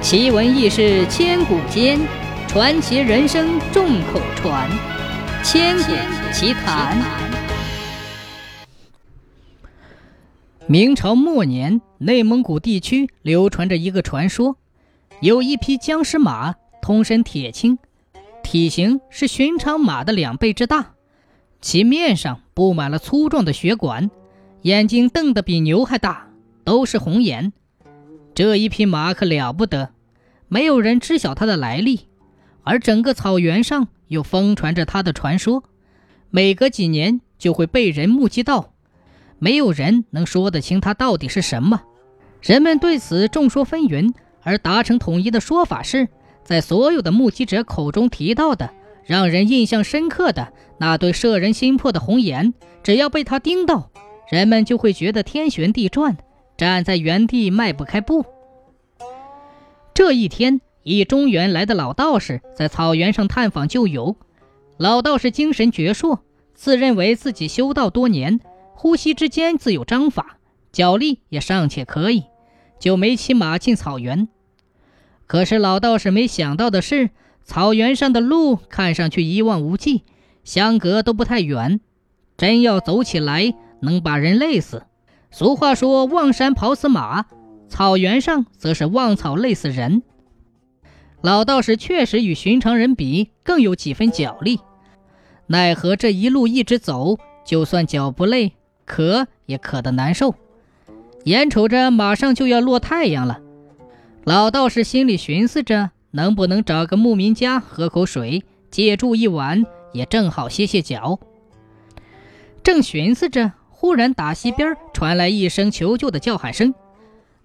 [0.00, 1.98] 奇闻异事千古间，
[2.46, 4.70] 传奇人生众口传。
[5.42, 5.92] 千古
[6.32, 6.96] 奇谈。
[10.68, 14.56] 明朝末年，内蒙古地区流传着一个传说：
[15.20, 17.78] 有一匹僵尸马，通身铁青，
[18.44, 20.92] 体型是寻常马的两倍之大，
[21.60, 24.10] 其面上布满了粗壮的血管，
[24.62, 26.28] 眼睛瞪得比牛还大，
[26.64, 27.52] 都是红眼。
[28.38, 29.90] 这一匹马可了不得，
[30.46, 32.02] 没有人知晓它的来历，
[32.62, 35.64] 而整个草原上又疯传着它的传说，
[36.30, 38.74] 每隔几年就会被人目击到，
[39.40, 41.82] 没有人能说得清它到底是什么。
[42.40, 44.14] 人们对此众说纷纭，
[44.44, 46.06] 而达成统一的说法是，
[46.44, 48.70] 在所有的目击者口中提到的，
[49.04, 53.90] 让人印象深刻的那对摄人心魄的红眼，只要被他盯到，
[54.30, 56.16] 人们就会觉得天旋地转。
[56.56, 58.26] 站在原地迈不开步。
[59.98, 64.14] 这一天，一中原来的老道士在草原上探访旧友。
[64.76, 66.20] 老道士精神矍铄，
[66.54, 68.38] 自认为自己修道多年，
[68.76, 70.38] 呼吸之间自有章法，
[70.70, 72.26] 脚力也尚且可以，
[72.78, 74.28] 就没骑马进草原。
[75.26, 77.10] 可是老道士没想到的是，
[77.42, 80.04] 草原上的路看上去一望无际，
[80.44, 81.80] 相隔都不太远，
[82.36, 84.84] 真要走起来，能把人累死。
[85.32, 87.26] 俗话说：“望山跑死马，
[87.68, 90.02] 草原上则是望草累死人。”
[91.22, 94.60] 老道士确实与寻常人比更有几分脚力，
[95.48, 98.52] 奈何这一路一直走，就算脚不累，
[98.84, 100.34] 渴也渴得难受。
[101.24, 103.40] 眼瞅着马上就要落太阳了，
[104.24, 111.18] 老道士心里寻思着，能不能找个牧民家喝口水，借住一晚，也正好歇歇脚。
[112.62, 113.52] 正寻思着。
[113.70, 116.74] 忽然，打西边传来一声求救的叫喊声，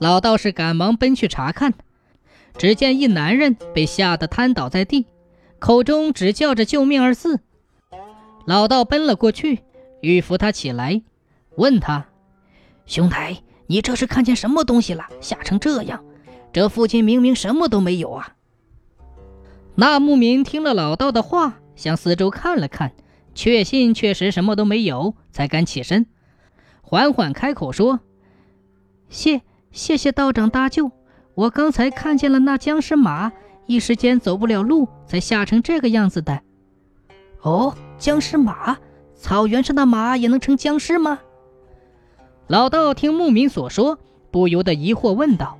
[0.00, 1.74] 老道士赶忙奔去查看，
[2.56, 5.04] 只见一男人被吓得瘫倒在地，
[5.58, 7.40] 口中只叫着“救命”二字。
[8.46, 9.60] 老道奔了过去，
[10.00, 11.02] 欲扶他起来，
[11.56, 12.06] 问他
[12.86, 15.04] ：“兄台，你这是看见什么东西了？
[15.20, 16.02] 吓成这样？
[16.50, 18.36] 这附近明明什么都没有啊！”
[19.76, 22.92] 那牧民听了老道的话，向四周看了看，
[23.34, 26.06] 确信确实什么都没有，才敢起身。
[26.80, 28.00] 缓缓开口说
[29.10, 30.90] ：“谢谢谢道长搭救，
[31.34, 33.32] 我刚才看见了那僵尸马，
[33.66, 36.40] 一时间走不了路，才吓成这个样子的。”
[37.42, 38.76] 哦，僵尸马，
[39.14, 41.20] 草原上的马也能成僵尸吗？
[42.48, 43.98] 老道听牧民所说，
[44.30, 45.58] 不由得疑惑问道。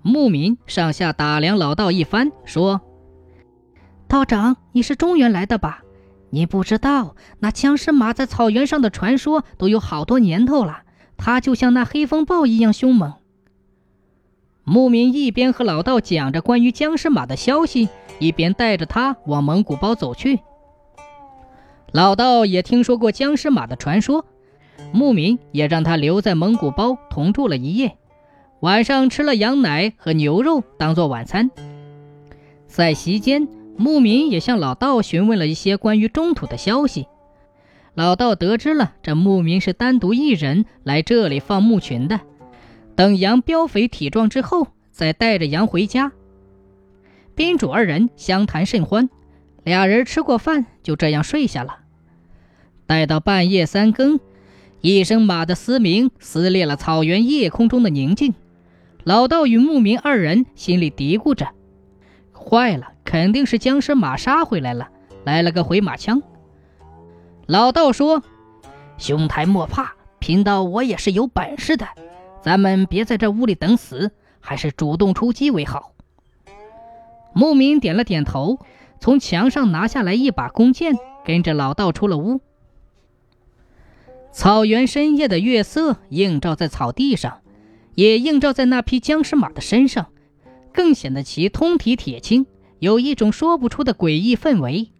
[0.00, 2.80] 牧民上下打量老道一番，说
[4.06, 5.82] ：“道长，你是中原来的吧？”
[6.30, 10.82] 你不知道，那僵尸马在草原上的传说都有好多年头了。
[11.18, 13.12] 他就像那黑风暴一样凶猛。
[14.64, 20.40] 牧民一边和老道讲着关于僵尸马的消息，一边带着他往蒙古包走去。
[21.92, 24.24] 老道也听说过僵尸马的传说，
[24.92, 27.98] 牧民也让他留在蒙古包同住了一夜，
[28.60, 31.50] 晚上吃了羊奶和牛肉当做晚餐。
[32.66, 33.48] 在席间。
[33.80, 37.06] 牧民也向老道询问了一些关于中土的消息。
[37.98, 42.20] 老道得知了这牧民是单独一人来这里放牧群的，
[42.94, 46.12] 等羊膘肥体壮之后，再带着羊回家。
[47.34, 49.10] 宾主二人相谈甚欢，
[49.64, 51.80] 俩人吃过饭就这样睡下了。
[52.86, 54.20] 待到半夜三更，
[54.80, 58.32] 一声马的嘶鸣撕裂了草原夜空中的宁静。
[59.02, 61.48] 老道与牧民二人心里嘀咕着
[62.32, 64.88] ：“坏了。”肯定是僵尸马杀回来了，
[65.24, 66.22] 来了个回马枪。
[67.48, 68.22] 老道说
[68.98, 71.88] ：“兄台莫怕，贫道我也是有本事的。
[72.42, 75.94] 咱们别在这屋里等死，还是主动出击为好。”
[77.32, 78.58] 牧民点了点头，
[79.00, 80.94] 从墙上拿下来一把弓箭，
[81.24, 82.42] 跟着老道出了屋。
[84.30, 87.40] 草原深夜的月色映照在草地上，
[87.94, 90.08] 也映照在那匹僵尸马的身上，
[90.70, 92.44] 更显得其通体铁青。
[92.78, 94.92] 有一种说不出的诡异氛围。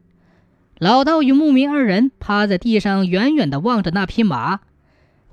[0.79, 4.61] 老道与牧民二人趴在地上，远远地望着那匹马。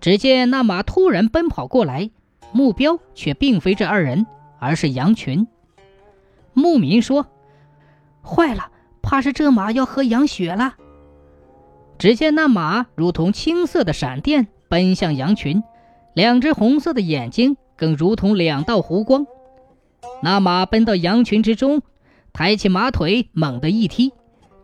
[0.02, 2.10] 只见那马突然奔跑过来，
[2.52, 4.26] 目标却并非这二人，
[4.60, 5.48] 而是羊群。
[6.54, 7.28] 牧民说
[8.26, 8.72] ：“坏了，
[9.04, 10.76] 怕是这马要喝羊血了。”
[12.00, 15.64] 只见那马如同青色的闪电奔向羊群，
[16.14, 19.28] 两只红色的眼睛更如同两道弧光。
[20.24, 21.84] 那马奔到羊群之中。
[22.34, 24.12] 抬起马腿，猛地一踢，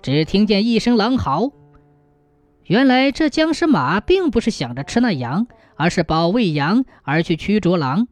[0.01, 1.51] 只听见一声狼嚎。
[2.65, 8.07] 原来这僵尸马并不是想着吃那羊，而是保卫羊而去驱逐狼。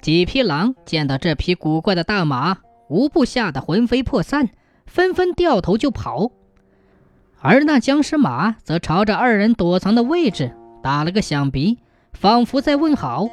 [0.00, 2.58] 几匹狼见到这匹古怪的大马，
[2.88, 4.50] 无不吓得魂飞魄散，
[4.86, 6.30] 纷纷掉头就跑。
[7.40, 11.78] 而那僵尸马则朝着二人躲藏的位置打了个响鼻，
[12.12, 13.28] 仿佛在问好，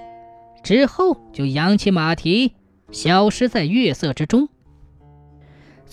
[0.64, 2.54] 之后就扬起马蹄，
[2.92, 4.48] 消失在月色之中。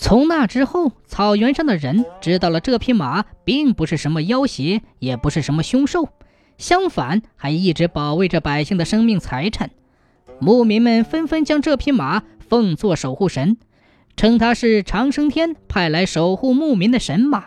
[0.03, 6.09] 从那之后，草原上的人知道了这匹马并不是什么妖邪，也不是什么凶兽，
[6.57, 9.71] 相反，还一直保卫着百姓的生命财产。
[10.39, 13.55] 牧民们纷纷将这匹马奉作守护神，
[14.17, 17.45] 称它是长生天派来守护牧民的神马。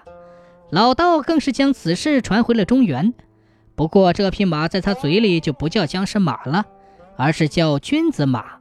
[0.70, 3.12] 老道更是将此事传回了中原。
[3.74, 6.64] 不过，这匹马在他嘴里就不叫僵尸马了，
[7.18, 8.60] 而是叫君子马。